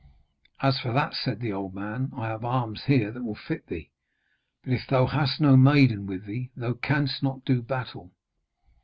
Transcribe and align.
'As 0.61 0.79
for 0.79 0.91
that,' 0.93 1.13
said 1.13 1.41
the 1.41 1.53
old 1.53 1.75
man, 1.75 2.09
'I 2.17 2.27
have 2.29 2.43
arms 2.43 2.85
here 2.85 3.11
that 3.11 3.21
will 3.23 3.35
fit 3.35 3.67
thee; 3.67 3.91
but 4.63 4.73
if 4.73 4.87
thou 4.87 5.05
hast 5.05 5.39
no 5.39 5.55
maiden 5.55 6.07
with 6.07 6.25
thee, 6.25 6.49
thou 6.55 6.73
canst 6.73 7.21
not 7.21 7.45
do 7.45 7.61
battle.' 7.61 8.11